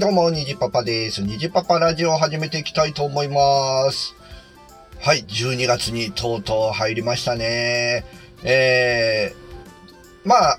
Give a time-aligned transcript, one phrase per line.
[0.00, 1.20] どうも、にじパパです。
[1.20, 4.16] にじパパラジオを始めていきたいと思います。
[4.98, 8.06] はい、12月にとうとう入りましたね。
[8.42, 10.58] えー、まあ、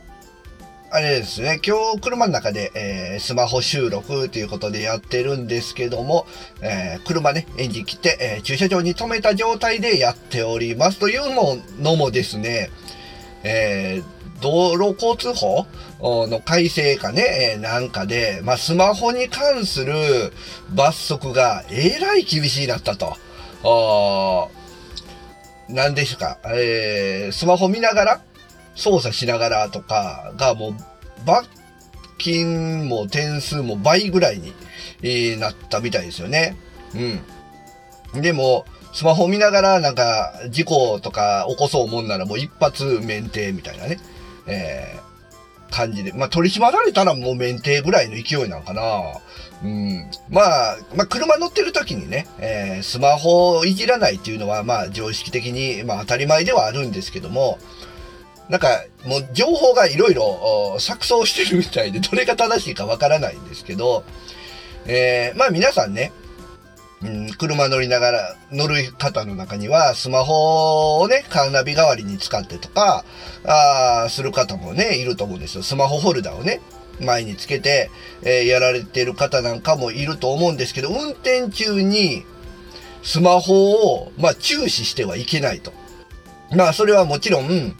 [0.91, 6.27] あれですね、今日車の中で、えースマホ収録ということでやってるんですけども、
[6.61, 10.99] えー車ね、エンジン切って、えー駐車場に止めた状態でやっております。
[10.99, 11.21] という
[11.81, 12.69] のもですね、
[13.43, 15.65] えー道路交通法？
[16.27, 19.93] の改正かね、なんかで、まあ、スマホに関する
[20.73, 23.15] 罰則がえらい厳しいなったと。
[23.63, 28.21] あーなんでしょうか、えースマホ見ながら、
[28.75, 30.75] 操作しながらとかがもう、
[31.25, 31.47] 罰
[32.17, 36.57] 金も点数も倍ぐらいに、なったみたいですよね。
[38.13, 38.21] うん。
[38.21, 43.99] でも、スマホ見ながらなんか事故とか起こそうもんならもう一発免停みたいなね。
[44.51, 45.11] えー
[45.71, 46.11] 感じで。
[46.11, 48.81] まあ、取り締まられたらもう免停ぐらいの勢いなんかな。
[49.63, 50.05] うん。
[50.29, 57.57] まあ、まあ、車乗ってる時にね、えースマホをいじらないっていうのは、まあ、常識的に、まあ、当たり前ではあるんですけども、
[58.49, 64.03] なんか、もう情報がいろいろ錯綜してるみたいで、どれが正しいかわからないんですけど、
[64.87, 66.11] えーまあ皆さんね、
[67.03, 73.03] うん、車乗りながら、乗る方の中には、スマホをね、カーナビ代わりに使ってとか、
[73.43, 75.63] あーする方もね、いると思うんですよ。
[75.63, 76.61] スマホホルダーをね、
[76.99, 77.89] 前につけて、
[78.21, 82.23] えーやられてる方なんかもいると思うんですけど、運転中に、
[83.01, 85.73] スマホを、まあ、注視してはいけないと。
[86.51, 87.75] まあ、それはもちろん、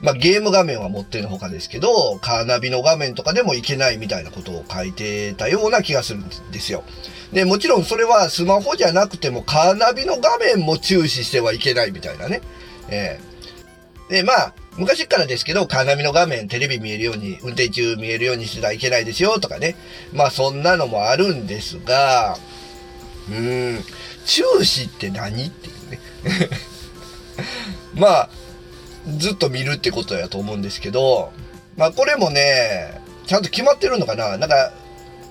[0.00, 6.84] まあ、ゲーム画面は持ってるほかですけど、カーナビの画面とかでもいけないみたいなことを書いてたような気がするんですよ。
[7.32, 12.42] で、もちろんそれはスマホじゃなくてもカーナビの画面も注視してはいけないみたいなね。
[12.88, 13.36] ええ
[14.08, 19.76] で、まあ、昔からですけど、カーナビの画面、テレビ見えるように、運転中見えるようにしてはいけないですよとかね。
[20.12, 22.38] まあ、そんなのもあるんですが、
[23.28, 23.84] うーん、
[24.24, 26.00] 注視って何っていうね。
[27.94, 28.30] まあ、
[29.18, 31.32] ずっと見るってことやと思うんですけど、
[31.76, 34.36] まあこれもね、ちゃんと決まってるのかな？
[34.38, 34.72] なんか、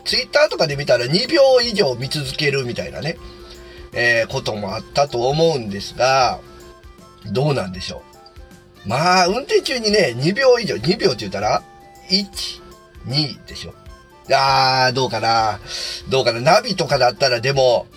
[0.05, 3.17] ツイッターとかで見たら2秒以上見続けるみたいなね、
[3.93, 6.39] えーこともあったと思うんですが、
[7.31, 8.03] どうなんでしょ
[8.85, 8.89] う？
[8.89, 11.63] まあ、運転中にね、2秒以上、2秒って言ったら、
[12.09, 12.61] 1、
[13.07, 13.73] 2でしょ。
[14.31, 15.59] あー、どうかな？
[16.09, 16.39] どうかな？
[16.41, 17.87] ナビとかだったらでも、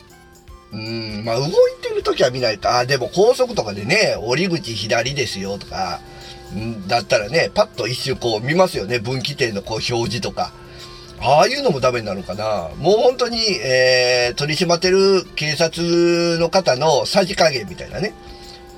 [0.72, 2.78] うん、まあ動いてる時は見ないか。
[2.78, 6.00] あ、でも高速とかでね、折り口左ですよとか、
[6.86, 8.98] だったらね、パッと一瞬こう見ますよね。
[8.98, 10.52] 分岐点のこう表示とか。
[11.20, 18.14] ああいうのもダメなのかなもう本当に、えー、取り締まってる警察の方のさじ加減みたいなね。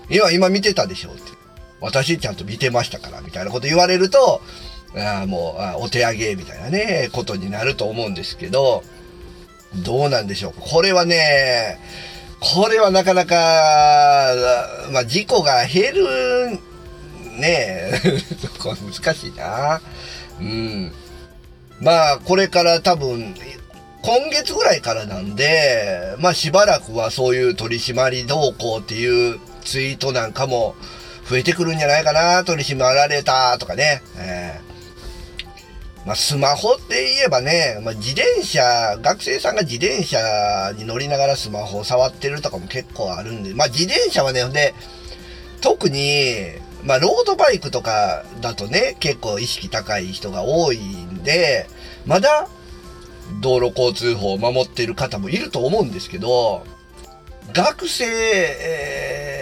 [0.08, 1.20] 今、今見てたでしょって。
[1.80, 4.40] 私ちゃんと見てましたから、みたいなこと言われると、
[4.96, 8.82] あもうあお手上げみたいなね、ことになると思うんですけど、
[9.74, 10.54] どうなんでしょう。
[10.58, 11.78] これはね、
[12.40, 13.36] これはなかなか、
[14.92, 16.50] まあ、事故が減る、
[17.38, 18.20] ねえ、
[18.58, 19.80] これ難しいな。
[20.40, 20.92] うん。
[21.80, 23.34] まあ、これから多分、
[24.02, 30.74] 今月ぐらいからなんで、まあしばらくはそういう取り締まり動向っていうツイートなんかも
[31.28, 32.42] 増えてくるんじゃないかな。
[32.44, 34.02] 取り締まられたとかね。
[34.16, 34.69] えー
[36.10, 44.74] まあ、スマホって言えばね、まあ、自転車、学生さんが自転車に乗りながらスマホを触ってるとかも結構あるんで、まあ、自転車はね、で、
[45.60, 46.34] 特に、
[46.82, 51.68] まあ、ロードバイクとかだとね、結構意識高い人が多いんで、
[52.06, 52.48] まだ、
[53.40, 56.66] 道路交通法を守っている方もいると思うんですけど、
[57.52, 59.34] 学生、え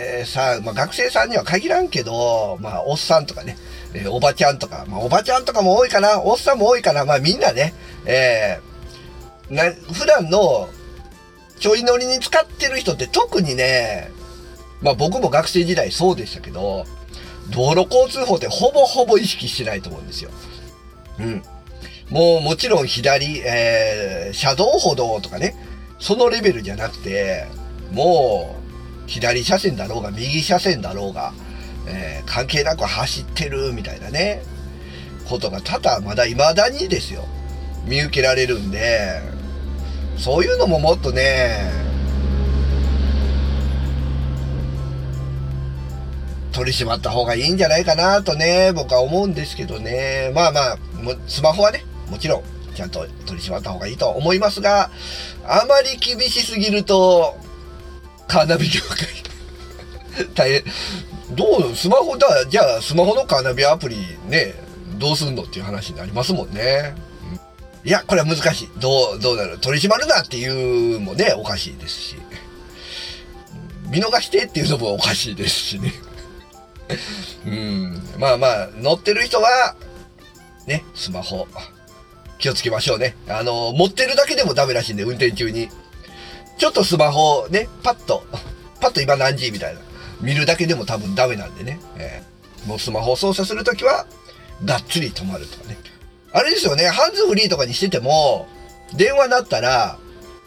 [0.00, 3.56] ーさん、まあ、学生さんには限らんけど、まあ、おっさんとかね、
[3.94, 7.74] えーおばちゃんとか、まあ、おばちゃんとかも多いかな、おっさんも多いかな、まあ、みんなね、
[8.04, 10.68] えーな、普段の
[11.58, 14.10] ちょい乗りに使ってる人って特にね、
[14.82, 16.84] まあ、僕も学生時代そうでしたけど、
[17.50, 20.30] 道路交通法ってほぼほぼ意識してないと思うんですよ。
[21.20, 21.42] うん。
[22.10, 25.56] もうもちろん左、えー、車道歩道とかね、
[25.98, 27.46] そのレベルじゃなくて、
[27.92, 28.56] も
[29.06, 31.32] う、左車線だろうが、右車線だろうが、
[31.86, 34.42] えー関係なく走ってるみたいなね、
[35.28, 37.24] ことが多々まだ未だにですよ、
[37.86, 39.20] 見受けられるんで、
[40.16, 41.70] そういうのももっとね、
[46.52, 50.30] 取り締まった方がいいんじゃないかなとね、僕は思うんですけどね。
[50.34, 50.78] まあまあ、
[51.26, 52.42] スマホはね、もちろん、
[52.74, 54.90] ちゃんと取り締まった方がいいと思いますが、
[55.44, 57.36] あまり厳しすぎると、
[58.28, 60.64] カーナビ業界、大変。
[61.34, 63.96] どう、スマホだ、じゃあスマホのカーナビアプリ
[64.28, 64.54] ね、
[64.98, 66.94] どうすんのっていう話になりますもんね。
[67.84, 68.70] いや、これは難しい。
[68.78, 69.58] どう、どうなる？
[69.58, 72.16] 取り締まるなっていうもね、おかしいですし。
[73.90, 75.92] 見逃してっていうのもおかしいですしね。
[77.46, 78.02] うん。
[78.18, 79.76] まあまあ、乗ってる人は、
[80.66, 81.46] ね、スマホ、
[82.38, 83.16] 気をつけましょうね。
[83.28, 85.68] あの、持ってるだけでもダメらしいんで、運転中に。
[86.56, 88.24] ちょっとスマホね、パッと、
[88.80, 89.80] パッと今何時みたいな。
[90.24, 91.78] 見るだけでも多分ダメなんでね。
[91.96, 94.06] えー、もうスマホを操作するときは、
[94.64, 95.76] がっつり止まるとかね。
[96.32, 98.48] あれですよね、ハンズフリーとかにしてても、
[98.96, 99.98] 電話なったら、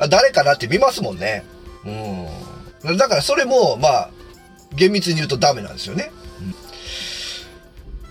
[0.09, 1.45] 誰かなって見ますもんね。
[2.83, 2.97] うん。
[2.97, 4.09] だからそれも、まあ、
[4.75, 6.11] 厳密に言うとダメなんですよね。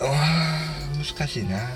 [0.00, 0.76] うん、あ
[1.16, 1.58] 難しいな。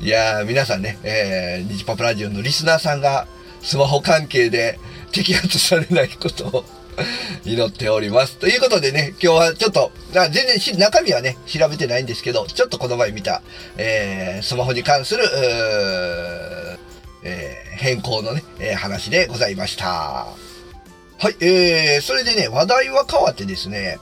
[0.00, 3.26] いやー、皆さんね、えー、ニジパプラジオのリスナーさんが、
[3.62, 4.78] スマホ関係で
[5.12, 6.64] 摘発されないことを
[7.44, 8.36] 祈っております。
[8.36, 13.42] ということでね、今日はちょっと、あ全然中身はね、調べてないんですけど、ちょっとこの前見た、
[13.76, 15.24] えー、スマホに関する、
[17.22, 19.86] えー、変更のね、えー、話でございました。
[21.20, 23.98] はい、えー、それでね、話題は変わってですね、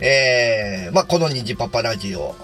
[0.00, 2.34] えー、まあ、この虹パパラジオ、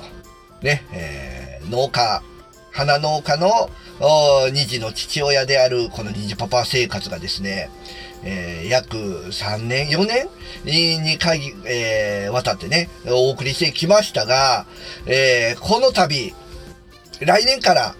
[0.63, 2.23] ね、えー、農家、
[2.71, 7.71] 花農家の虹の父親であるこの虹パパ生活がですね、
[8.25, 10.29] えー、約3年、4年
[11.03, 14.67] に会議、えー、渡ってね、お送りしてきましたが、
[15.07, 16.35] えー、この度、
[17.21, 17.95] 来年から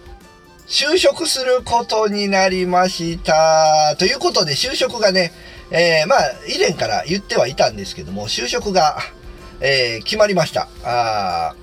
[0.67, 3.95] 就職することになりました。
[3.97, 5.31] ということで、就職がね、
[5.71, 8.97] えー、まあ、以前から言ってはいたんですけども、就職が、
[9.59, 10.67] えー、決まりました。
[10.83, 11.55] あ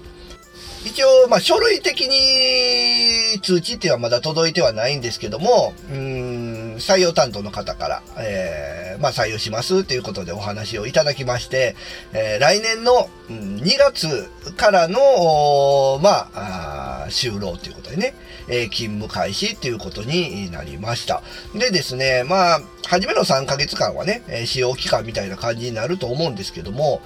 [0.85, 11.75] 一応、まあ、書類的に通知っていうのはまだ届いてはないんですけども、うん、採用担当の方から、えー、まあ、採用しますということでお話をいただきまして、
[12.13, 18.15] えー、来年の2月からの、まあ、あ就労ということでね、
[18.49, 21.23] えー、勤務開始っていうことになりました。
[21.55, 27.01] でですね、まあ、初めの3ヶ月間はね、使用期間みたいな感じになると思うんですけども、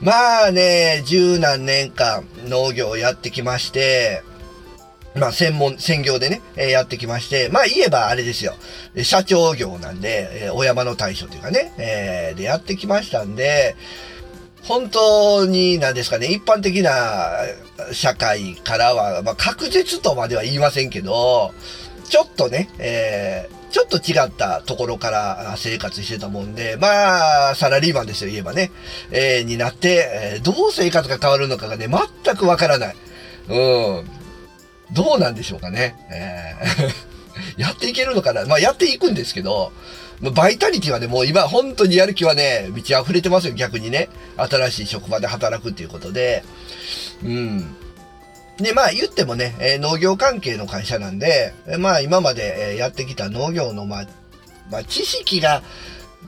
[0.00, 4.22] まあね、十何年間農業をやってきまして、
[5.14, 8.54] まあ専門、専業でね、えー、やってきまして、まあ言えばあれですよ。
[9.02, 13.76] 社長業なんで、えー、お山の大将というかね、えー、でやってきましたんで、
[14.62, 17.30] 本当に何ですかね、一般的な
[17.92, 21.54] 社会からは、まあ確実とまでは言いませんけど、
[22.08, 28.70] ちょっとね、えー、ちょっと違ったところから生活してたもんで、まあ、サラリーマンですよ、言えばね。
[29.10, 32.96] えー、になって、え、どう生活が変わるのかがね、全くわからない。
[33.48, 34.10] うん。
[34.92, 35.96] どうなんでしょうかね。
[36.08, 39.72] えー、 やっていけるのかなまあ、やっていくんですけど、
[40.20, 44.08] バイタリティはね、もう今、本当にやる気はね、満ち溢れてますよ、逆にね。
[44.36, 46.44] 新しい職場で働くっていうことで。
[47.24, 47.76] うん。
[48.58, 54.06] で、まあ言ってもね、え、農業関係の会社なんで、え、まあ今まで、え、やってきた農業の、まあ、
[54.70, 55.62] まあ知識が、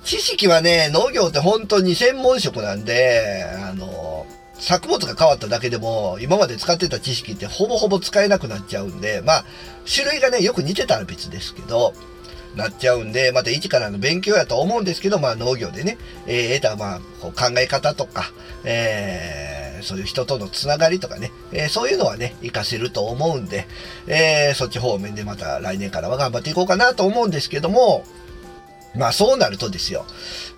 [0.05, 4.27] 知識はね、農業って本当に専門職なんで、あの、
[4.59, 9.45] 作物が変わっただけでも、今まで使ってた知識ってほぼほぼ使えなくなっちゃうんで、まあ、
[9.93, 11.93] 種類がね、よく似てたら別ですけど、
[12.57, 18.33] なっちゃうんで、また一からの勉強やと思うんですけど、まあ農業でね、えー、得た、まあ、考え方とか、
[18.65, 23.67] えーそういう人とのつながりとかね、えー、そういうのはね、活かせると思うんで、
[24.07, 28.05] えー、そっち方面でまた来年からは頑張っていこうかなと思うんですけども、
[28.97, 30.05] まあそうなるとですよ、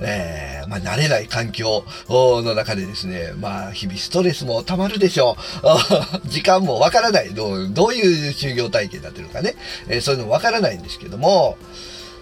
[0.01, 5.37] えー、まあ慣れない環境の中でですね、まあ日々ストレスも溜まるでしょ
[6.25, 6.29] う。
[6.29, 7.35] 時間もわからない。
[7.35, 9.57] どう、どういう就業体験になってるかね、
[9.89, 11.59] えー、そういうのもわからないんですけども、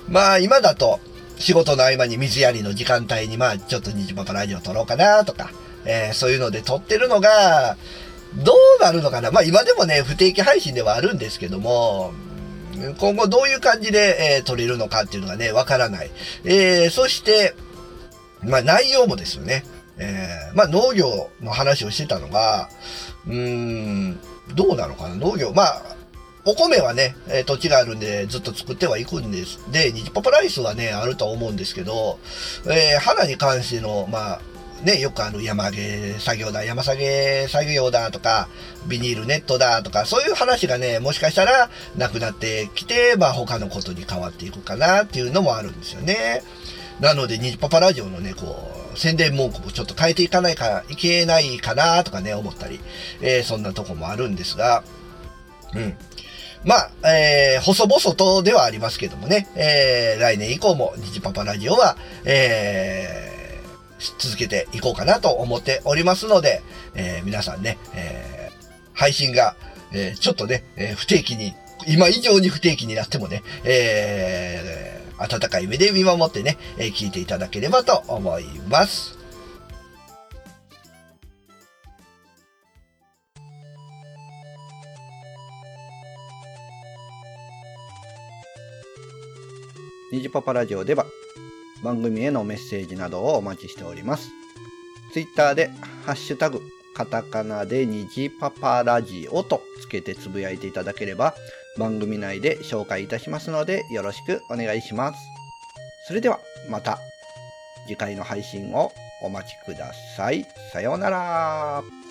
[0.09, 1.01] まあ今だと
[1.39, 5.51] 仕事の合間に水やりの時間帯にまあちょっと虹パパラジオ撮ろうかなとか、
[5.87, 7.77] えー、そういうので撮ってるのが、
[8.45, 9.31] どうなるのかな？
[9.31, 12.13] まあ今でもね、不定期配信ではあるんですけども、
[12.99, 16.11] 今後どういう感じで、えー、撮れるのかっていうのがね、わからない。
[16.45, 17.55] えー、そして、
[18.43, 19.65] まあ内容もですよね。
[19.97, 22.69] えー、まあ農業の話をしてたのが、
[23.27, 24.21] うーん、
[24.55, 25.15] どうなのかな？
[25.15, 25.53] 農業。
[25.55, 25.83] まあ、
[26.45, 29.59] お米はね、え、土地があるんでずっと作ってはいくんです。
[29.73, 32.19] で、ニジパパライスはね、あると思うんですけど、
[32.67, 34.41] えー、花に関しての、まあ、
[34.83, 38.49] ね、よくあの山上げ作業だ、山下げ作業だとか、
[38.87, 46.43] ビニールネットだとか、そういう話がね、もしかしたらなくなってきて、まあ他のことに変わっていくかなっていうのもあるんですよね。
[47.01, 52.81] なので、ニジパパラジオのね、こう、宣伝文句もちょっと変えていかないか、いけないかなとかね、思ったり、
[53.21, 54.83] えー、そんなとこもあるんですが、
[55.75, 55.95] うん。
[56.65, 63.36] まあ、えー、細々とではありますけどもね、えー、来年以降も、ニジパパラジオは、えー、
[64.19, 66.63] 続けていこうかなと思っておりますので、
[66.95, 69.57] えー、皆さんね、えー、配信が、
[69.93, 71.55] えー、ちょっとね、えー、不定期に、
[71.87, 79.17] 今以上に不定期になってもね、えー、温かい目で見守ってね、えー、聞いていただければと思います。
[90.13, 91.05] ニジパパラジオでは
[91.83, 94.31] 番組へのメッセージなどをお待ちしております。
[95.13, 95.71] ツイッターで
[96.05, 96.61] ハッシュタグ
[96.95, 101.35] カタカナで虹パパラジオとつけてつぶやいていただければ
[101.79, 105.19] 番組内で紹介いたしますのでよろしくお願いします。
[106.09, 106.39] それでは
[106.71, 106.99] また
[107.87, 108.93] 次回の配信を
[109.23, 110.47] お待ちください。
[110.73, 112.06] さようなら。